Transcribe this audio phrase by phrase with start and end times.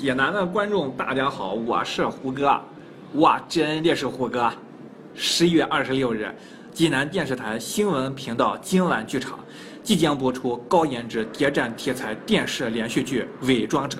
[0.00, 2.58] 济南的观众，大家好，我是胡歌，
[3.12, 4.50] 我真的是胡歌。
[5.14, 6.34] 十一月二十六日，
[6.72, 9.38] 济南电视台新闻频道今晚剧场
[9.82, 13.98] 即将播出高颜值谍战题材电视连续剧《伪装者》。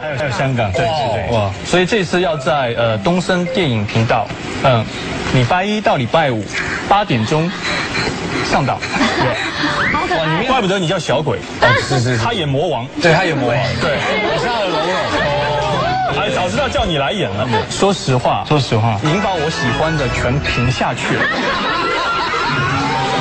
[0.00, 1.52] 还有还有香港，对对对，哇！
[1.64, 4.24] 所以这次要在呃东森电影频道，
[4.62, 4.84] 嗯，
[5.34, 6.44] 礼拜一到礼拜五
[6.88, 7.50] 八点钟
[8.44, 8.78] 上档。
[8.78, 11.40] 哇，你怪不得你叫小鬼，
[11.82, 13.98] 是是，他演魔王，对他演魔王，对。
[16.18, 17.46] 哎，早知道叫你来演了。
[17.70, 21.22] 说实话，说实话，您把我喜欢的全评下去了。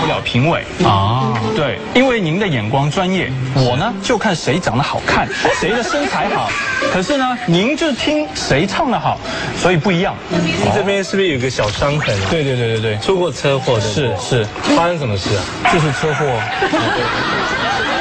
[0.00, 5.28] 不了评委啊，对，因为您的眼光专业，我呢就看谁长得好看，
[5.60, 6.48] 谁的身材好。
[6.92, 9.18] 可是呢，您就听谁唱的好，
[9.60, 10.14] 所以不一样。
[10.30, 12.16] 你这边是不是有个小伤痕？
[12.30, 13.80] 对对对对对，出过车祸的。
[13.82, 15.42] 是是，发生什么事啊？
[15.72, 16.24] 就是车祸。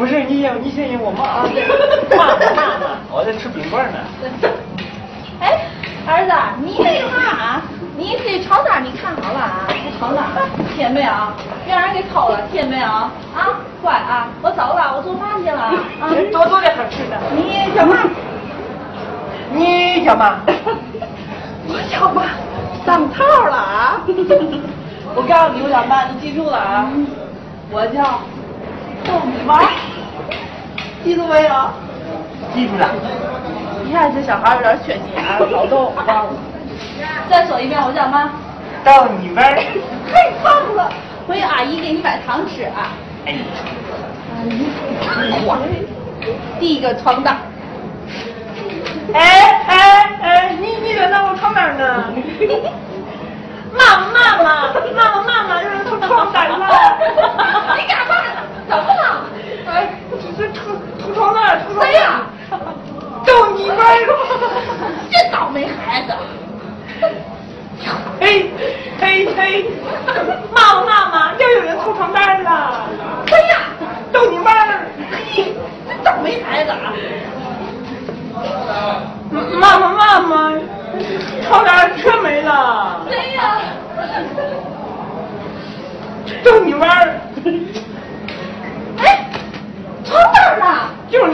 [0.00, 1.44] 不是你赢，你先赢我妈啊！
[2.16, 2.32] 妈妈
[2.80, 3.98] 妈，我在吃冰棍呢。
[5.40, 5.60] 哎，
[6.08, 6.32] 儿子，
[6.64, 7.62] 你那个啥啊？
[7.98, 9.68] 你这床单你看好了啊？
[9.68, 10.24] 这床单
[10.74, 11.12] 贴没有？
[11.66, 12.86] 别让人给偷了，听见没有？
[12.88, 14.28] 啊，乖啊！
[14.40, 15.60] 我走了，我做饭去了。
[15.60, 17.20] 啊，多做点好吃的。
[17.36, 17.98] 你叫嘛？
[19.52, 20.36] 你叫嘛？
[21.68, 22.22] 我叫嘛？
[22.86, 24.00] 上套了啊！
[25.14, 26.04] 我告诉你，我叫嘛？
[26.08, 26.88] 你记住了啊！
[27.70, 28.02] 我叫
[29.04, 29.62] 豆米丸，
[31.04, 31.50] 记住没有？
[32.54, 32.88] 记住了。
[33.84, 36.32] 你看这小孩有点缺心眼，老逗忘了。
[37.28, 38.30] 再说一遍，我叫嘛？
[38.84, 39.54] 豆米丸。
[40.12, 40.90] 太棒了！
[41.26, 42.92] 回去阿姨给你买糖吃啊。
[43.26, 43.34] 哎。
[45.46, 45.58] 哇！
[46.58, 47.36] 第一个床单。
[49.12, 52.04] 哎哎哎，你你别拿我床单呢。
[53.72, 56.58] 妈妈妈妈妈妈妈妈，有人偷床单了。
[57.76, 58.42] 你干嘛呢？
[58.68, 59.24] 怎么了？
[59.66, 59.88] 哎，
[60.36, 60.60] 这这
[61.20, 61.84] 床单，偷床单。
[61.84, 62.22] 谁呀？
[63.26, 63.78] 豆米丸。
[65.10, 66.14] 这倒霉孩子。
[68.18, 68.50] 嘿，
[68.98, 69.70] 嘿嘿，
[70.54, 72.86] 妈妈妈妈，又有人偷床单了。
[73.26, 73.58] 谁呀？
[74.10, 74.86] 逗你玩儿。
[75.10, 75.54] 嘿，
[76.02, 76.92] 倒霉孩子啊！
[79.30, 80.52] 妈妈妈妈，
[81.46, 83.02] 床单全没了。
[83.10, 83.60] 谁呀？
[86.42, 87.19] 逗你玩儿。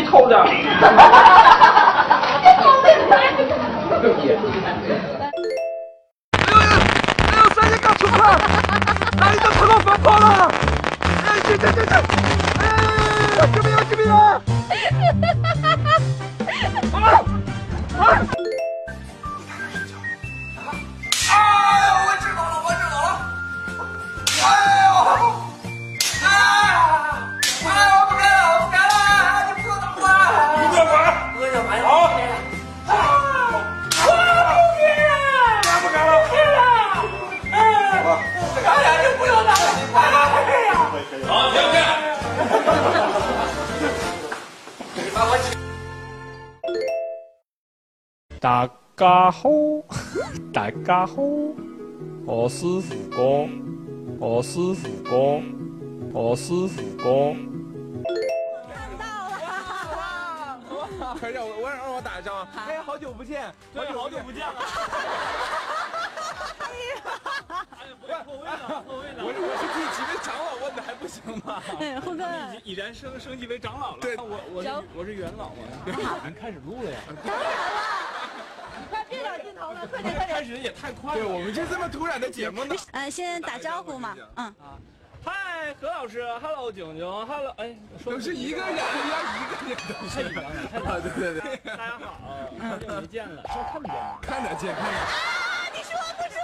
[0.00, 0.34] 你偷的。
[0.40, 0.48] 哎
[4.02, 4.08] 呦！
[6.32, 8.40] 哎呦，三爷搞错了，
[9.18, 10.50] 哪里的破洞翻破了？
[11.26, 11.94] 哎，这这这这！
[12.60, 12.64] 哎！
[13.52, 13.78] 救命啊！
[13.90, 14.40] 救命啊！
[16.92, 18.39] 妈，啊。
[48.50, 49.48] 大家好，
[50.52, 51.22] 大家好，
[52.26, 53.48] 我是胡歌，
[54.18, 55.40] 我是胡歌，
[56.12, 57.32] 我是胡歌。
[58.74, 59.06] 看到
[60.98, 61.16] 了！
[61.20, 62.44] 快让我我让我打一张。
[62.66, 64.54] 哎，好久不见，好久，好久不见了。
[69.22, 71.62] 我我是第几位长老问的还不行吗？
[71.78, 72.24] 哎，胡哥，
[72.64, 73.98] 已然升升级为长老了。
[74.00, 76.20] 对，我我是我是元老啊。
[76.24, 76.98] 咱开始录了呀。
[77.06, 77.99] 当然了，快
[79.74, 80.36] 别找镜头了，快点快点。
[80.38, 81.22] 开始也太快了。
[81.22, 82.74] 对，我们就这么突然的节目呢。
[82.92, 84.78] 嗯， 先打招呼嘛，嗯啊。
[85.22, 90.16] 嗨，何老师，Hello，囧囧，Hello，哎，都是一个人，要一个人都是。
[90.16, 91.00] 太紧张了，太紧张了。
[91.00, 91.76] 对 对对。
[91.76, 92.08] 大家好，
[92.58, 93.96] 好久没见了，说看不见？
[94.22, 94.98] 看得见，看得见。
[94.98, 96.40] 啊，你说不说？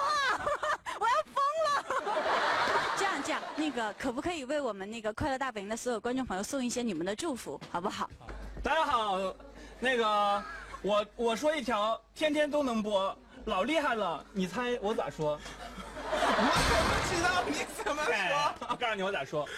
[1.00, 1.68] 我要疯了！
[2.98, 8.10] 这样这样，那个可不可以为我们那个快乐大本营的所有观众朋友送一些你们的祝福，好不好？
[8.62, 9.18] 大家好，
[9.80, 10.44] 那个
[10.82, 15.38] 我我说一条，天天都能播，老厉害了，你猜我咋说？
[16.08, 18.68] 我知道你怎么哎说。
[18.70, 19.48] 我告诉你我咋说。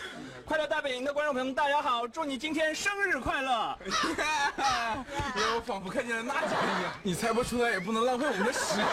[0.46, 3.76] 快乐大本营的观众朋友们，大家好，祝你今天生日快乐！
[3.84, 8.88] 因为我仿佛看见了娜姐一样，你猜不出来也不能浪费我们的时间呐。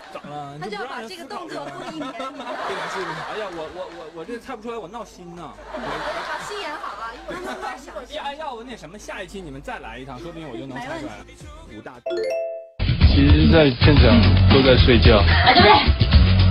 [0.12, 0.58] 咋了？
[0.58, 2.12] 他就要把这个动作录一年。
[2.12, 3.16] 这点是不是？
[3.30, 5.52] 哎呀，我我我我这猜不出来，我闹心呐！
[5.72, 6.96] 把戏演好
[7.30, 8.16] 啊，一会儿弄点小戏。
[8.16, 11.24] 呀，要不那什么，下一期你们再来一趟，说不定我就能猜出来了。
[11.76, 11.92] 五大。
[13.08, 14.04] 其实，在现场
[14.52, 15.18] 都在睡觉。
[15.18, 15.72] 啊，对不对？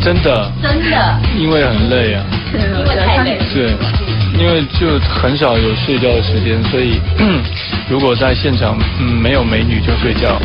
[0.01, 2.25] 真的，真的，因为很累啊。
[2.53, 3.37] 因为太累。
[3.53, 3.75] 对，
[4.39, 6.99] 因为就很少有睡觉的时间，所以
[7.89, 10.39] 如果在现场嗯没有美女就睡觉。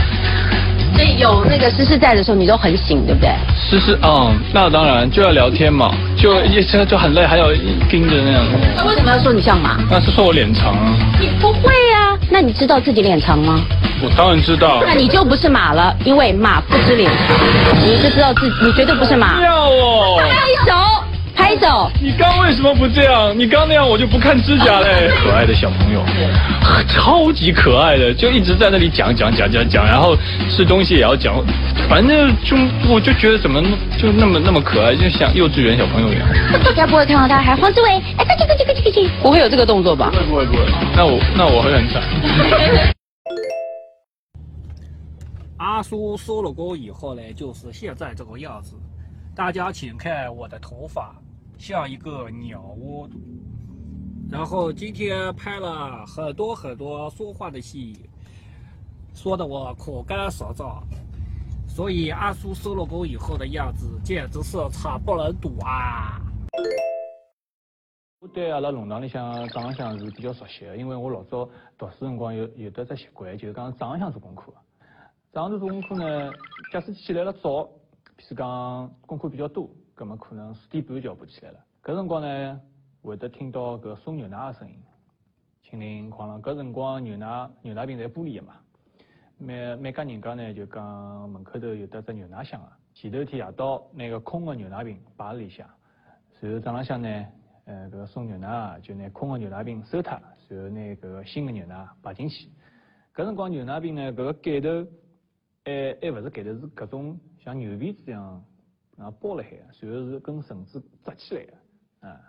[0.94, 3.30] 所以有那个诗诗在的时候，你都很醒，对不对？
[3.56, 7.52] 诗诗，嗯，那当然就要聊天嘛，就一车就很累，还要
[7.90, 8.42] 盯着那样。
[8.76, 9.78] 他为什么要说你像马？
[9.90, 10.96] 那是说我脸长啊。
[11.20, 12.16] 你不会啊？
[12.30, 13.60] 那你知道自己脸长吗？
[14.02, 14.82] 我当然知道。
[14.86, 17.36] 那你就不是马了，因为马不知脸长，
[17.84, 19.42] 你就知道自己你绝对不是马。
[19.42, 20.18] 要哦。
[20.18, 20.83] 拍手。
[21.54, 21.90] 拍手！
[22.00, 23.38] 你刚为什么不这样？
[23.38, 25.10] 你刚那样我就不看指甲嘞。
[25.22, 26.02] 可爱的小朋友，
[26.88, 30.16] 超级可爱的，就一直在那里讲讲讲讲讲，然后
[30.48, 31.34] 吃东西也要讲，
[31.88, 32.56] 反正就
[32.88, 33.62] 我就觉得怎么
[33.98, 36.28] 就那么那么可爱，就像幼稚园小朋友一样。
[36.64, 39.08] 大家不会看到他还黄志伟，哎，快去快去快去快去！
[39.22, 40.10] 不会有这个动作吧？
[40.10, 40.60] 不会不会不会。
[40.96, 42.02] 那我那我会很惨。
[45.58, 48.74] 阿叔收了工以后呢，就是现在这个样子。
[49.34, 51.12] 大家请看我的头发。
[51.58, 53.08] 像一个鸟窝，
[54.30, 58.08] 然后今天拍了很多很多说话的戏，
[59.14, 60.82] 说的我口干舌燥，
[61.66, 66.20] 所以阿叔收了工以后的样子简直是惨不忍睹啊！
[68.20, 71.48] 我对阿拉弄堂里向早浪向是比较熟悉的，因为我老早
[71.78, 74.52] 读书辰光有有的只习惯，就是讲早浪向做功课。
[75.32, 76.32] 早上做功课呢，
[76.72, 77.64] 假使起来了早，
[78.16, 79.68] 比如讲功课比较多。
[79.94, 81.64] 葛么可能四点半就要爬起来了。
[81.82, 82.60] 搿辰光呢，
[83.02, 84.76] 会得听到搿送牛奶个声音，
[85.62, 86.40] 叮铃哐啷。
[86.40, 88.54] 搿辰光牛奶牛奶瓶侪玻璃个嘛，
[89.38, 92.76] 每每家人家呢就讲门口头有得只牛奶箱啊。
[92.94, 95.68] 前头天夜到拿个空个牛奶瓶摆辣里向，
[96.40, 97.26] 然后早浪向呢，
[97.64, 100.10] 呃，搿送牛奶就拿空个牛奶瓶收脱，
[100.48, 102.48] 然后拿搿个新个牛奶摆进去。
[103.14, 104.68] 搿辰光牛奶瓶呢，搿个盖头
[105.64, 108.44] 还还勿是盖头，是搿种像牛皮纸样。
[108.96, 112.20] 然后包了海，随后是跟绳子扎起来的，啊，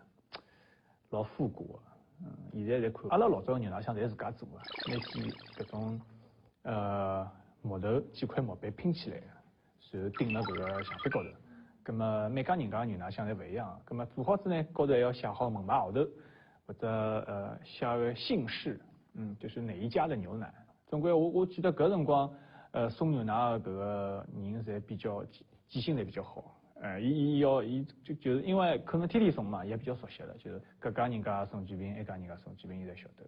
[1.11, 1.79] 老复古个
[2.21, 6.01] 嗯，现在来看，阿拉老早牛奶箱侪自家做的，拿几搿种
[6.63, 7.29] 呃
[7.61, 9.27] 木头几块木板拼起来的，
[9.79, 11.29] 随后钉辣搿个墙壁高头。
[11.83, 16.07] 葛么每家人家牛奶箱侪勿一样，葛么做好子呢，高头还要写好门牌号头，
[16.65, 18.79] 或者呃写个姓氏，
[19.13, 20.51] 嗯，就是哪一家的牛奶。
[20.87, 22.33] 总归我我记得搿辰光，
[22.71, 25.23] 呃送牛奶的搿个人侪比较
[25.69, 26.43] 记性侪比较好。
[26.81, 33.25] 呃，伊伊要伊就就是因为可能天天送嘛，也比较熟悉了，就是各家人家送几瓶，一家人家送几瓶，伊侪晓得。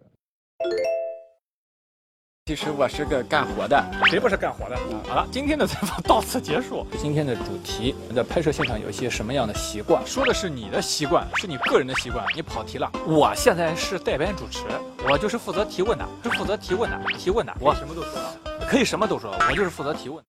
[2.44, 4.76] 其实我是个干活的，谁不是干活的？
[5.06, 6.86] 好了，今天的采访到此结束。
[6.96, 10.02] 今天的主题，在拍摄现场有一些什么样的习惯？
[10.06, 12.24] 说的是你的习惯，是你个人的习惯。
[12.34, 12.90] 你跑题了。
[13.06, 14.64] 我现在是代班主持，
[15.06, 17.54] 我就是负责提问的，是负责提问的，提问的。
[17.60, 18.20] 我什么都说，
[18.60, 20.24] 可以什么都说，我就是负责提问。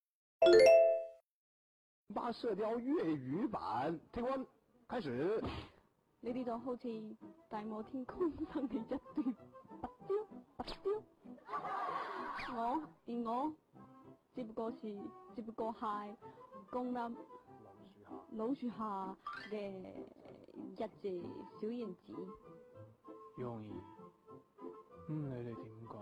[2.14, 4.46] 八射雕粤语版，听完
[4.88, 5.44] 开始。
[6.22, 7.16] 你哋就好似
[7.48, 9.00] 大漠天空生起一段
[9.80, 10.16] 白雕，
[10.58, 10.76] 白雕。
[12.56, 13.54] 我而我
[14.34, 15.00] 只不过是
[15.36, 15.86] 只不过系
[16.72, 17.16] 公立
[18.32, 19.16] 老树下
[19.52, 19.72] 嘅
[20.56, 21.24] 一隻
[21.62, 22.14] 小燕子。
[23.38, 23.72] 容易，
[25.10, 25.96] 嗯，你哋點講？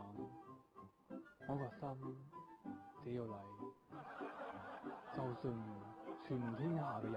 [1.49, 2.17] 我個心
[3.03, 3.31] 只要你，
[5.15, 5.96] 就算。
[6.27, 7.15] 全天下嘅人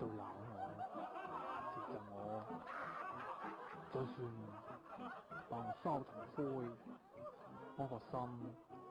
[0.00, 0.58] 都鬧我，
[1.72, 2.12] 其實我
[3.94, 4.12] 就算
[5.48, 5.52] 扮
[5.84, 6.02] 沙同
[6.34, 6.42] 灰，
[7.76, 8.18] 我個心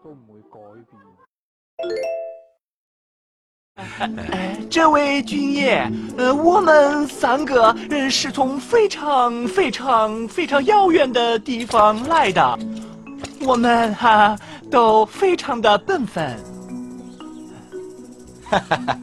[0.02, 0.58] 都唔会改
[0.88, 0.96] 變。
[4.70, 12.58] 这位君夜，呃，我们三个人是从非常非常非常遥远的地方来的，
[13.46, 14.38] 我们哈
[14.72, 16.57] 都非常的笨分。
[18.50, 18.98] 哈哈哈，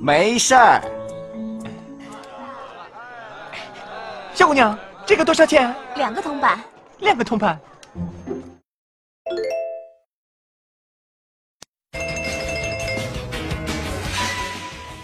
[0.00, 0.82] 没事儿。
[4.34, 4.76] 小姑娘，
[5.06, 5.74] 这个多少钱？
[5.96, 6.58] 两个铜板。
[6.98, 7.58] 两个铜板。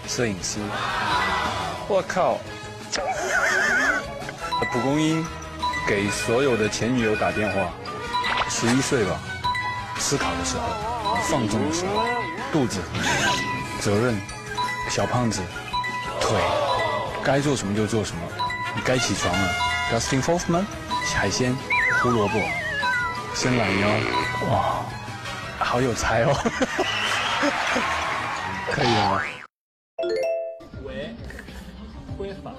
[0.07, 0.59] 摄影师，
[1.87, 2.37] 我靠！
[4.71, 5.25] 蒲公英
[5.87, 7.71] 给所有的前女友打电话，
[8.49, 9.19] 十一岁吧，
[9.97, 12.03] 思考的时候，放纵的时候，
[12.51, 12.81] 肚子。
[13.85, 14.19] 责任，
[14.89, 15.43] 小胖子，
[16.19, 16.35] 腿，
[17.23, 18.21] 该做什么就做什么。
[18.75, 19.53] 你该起床了。
[19.91, 20.65] Dustin Hoffman，
[21.15, 21.55] 海鲜，
[22.01, 22.39] 胡萝卜，
[23.35, 23.87] 伸懒腰，
[24.49, 24.83] 哇，
[25.59, 26.33] 好有才哦。
[28.73, 29.21] 可以了。
[30.83, 31.15] 违，
[32.17, 32.53] 规法，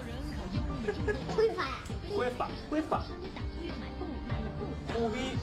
[1.35, 1.65] 规法，
[2.17, 3.03] 挥法，挥法。
[4.95, 5.37] 虎逼，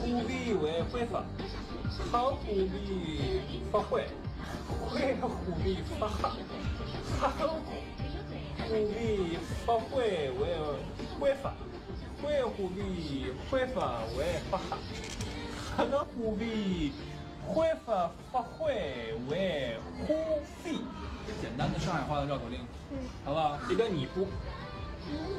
[0.00, 1.22] 虎逼为挥法，
[2.10, 4.06] 好虎逼发坏。
[4.84, 6.32] 会虎逼发哈，
[7.20, 10.56] 哈虎皮发灰为
[11.18, 11.54] 灰发，
[12.22, 14.76] 灰虎皮灰发为发黑，
[15.76, 16.92] 黑的虎皮
[17.46, 20.14] 灰发发灰为虎
[20.62, 20.80] 皮。
[21.40, 23.58] 简单的上海话的绕口令，嗯，好不好？
[23.68, 24.26] 一个你不，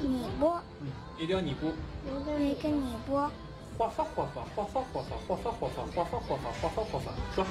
[0.01, 1.67] 你播，嗯，一定要你不。
[1.67, 3.31] 一个你播，
[3.77, 6.37] 花发花发花发花发花发花发花发花
[6.69, 7.43] 发花发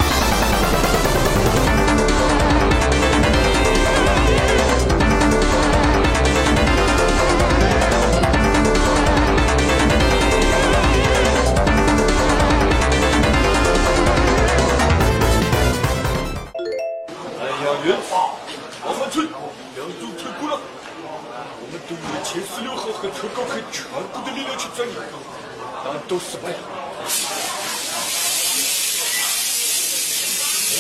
[27.04, 27.12] 公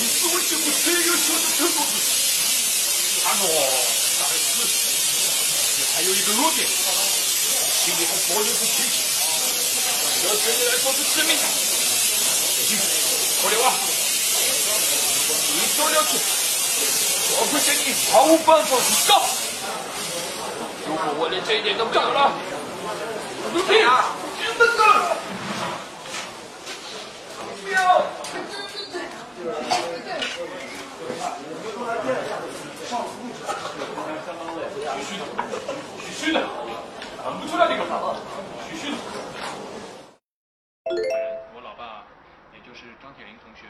[0.08, 2.00] 是我进步最优秀的操作是，
[3.26, 3.44] 阿诺，
[4.20, 4.64] 大师，
[5.78, 9.04] 你还有一个弱点，心里还保留不平静，
[10.24, 11.44] 要对你来说是致命的。
[13.44, 13.76] 我的娃，
[15.54, 16.16] 你做了主，
[17.36, 19.12] 我会向你毫无办法去告。
[20.88, 22.32] 如果我连这一点都没有了，
[23.44, 24.82] 我就，你等等。
[30.34, 30.50] 嘘嘘
[35.20, 35.30] 的，
[36.00, 36.42] 嘘嘘的，
[37.22, 37.86] 看不出来这个，
[38.66, 38.98] 嘘嘘的。
[41.54, 42.06] 我老爸，
[42.52, 43.68] 也就是张铁林同学，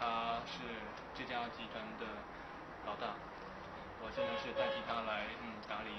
[0.00, 0.64] 他是
[1.14, 2.06] 这家集团的
[2.86, 3.12] 老大，
[4.00, 5.90] 我现在是代替他来嗯打理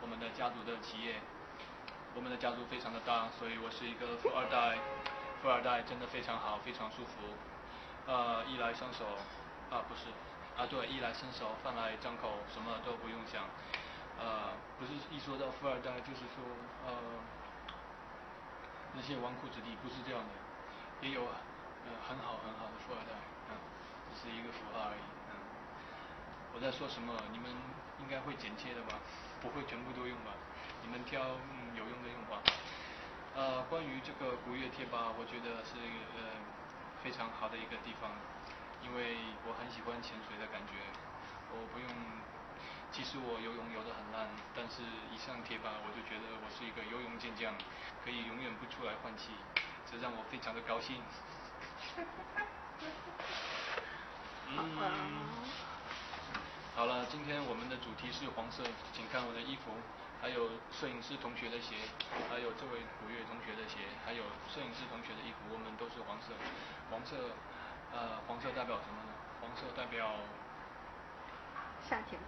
[0.00, 1.18] 我们的家族的企业。
[2.14, 4.78] 我们的家族非常的大，所以我是一个富二代，
[5.42, 7.34] 富二代真的非常好，非常舒服。
[8.06, 9.04] 呃，衣来伸手，
[9.70, 10.10] 啊不是，
[10.58, 13.44] 啊对，衣来伸手，饭来张口，什么都不用想。
[14.18, 16.44] 呃，不是一说到富二代，就是说
[16.86, 16.92] 呃
[18.94, 20.34] 那些纨绔子弟不是这样的，
[21.06, 23.14] 也有呃很好很好的富二代，
[23.48, 23.54] 嗯，
[24.10, 25.38] 只是一个符号而已，嗯。
[26.52, 27.14] 我在说什么？
[27.30, 27.48] 你们
[28.02, 28.98] 应该会剪切的吧？
[29.40, 30.34] 不会全部都用吧？
[30.82, 31.22] 你们挑
[31.78, 32.42] 有用的用吧。
[33.36, 36.36] 呃，关于这个古月贴吧，我觉得是一个呃
[37.02, 38.10] 非常好的一个地方，
[38.82, 40.72] 因为我很喜欢潜水的感觉，
[41.52, 41.88] 我不用。
[42.90, 44.82] 其实我游泳游得很烂，但是
[45.14, 47.54] 一上贴吧我就觉得我是一个游泳健将，
[48.02, 49.30] 可以永远不出来换气，
[49.86, 50.98] 这让我非常的高兴。
[54.50, 54.58] 嗯，
[56.74, 59.70] 好了，今天我们的主题是黄色，请看我的衣服，
[60.20, 61.78] 还有摄影师同学的鞋，
[62.26, 66.34] 还有这位古月同学的鞋，还有摄影师同学的衣服，我们都是黄色。
[66.90, 67.38] 黄色，
[67.92, 69.12] 呃，黄色代表什么呢？
[69.40, 70.14] 黄色代表
[71.88, 72.20] 夏天。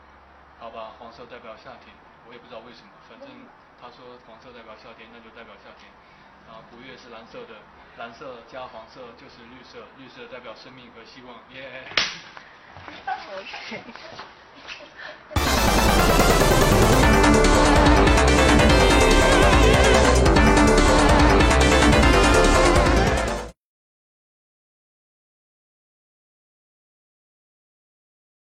[0.59, 1.95] 好吧，黄色代表夏天，
[2.27, 3.29] 我也不知道为什么，反正
[3.81, 5.91] 他说黄色代表夏天，那就代表夏天。
[6.51, 7.55] 啊，古月是蓝色的，
[7.99, 11.85] 蓝色加黄色就是绿色，绿色代表生命和希望，耶。